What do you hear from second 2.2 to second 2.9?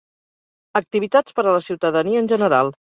en general.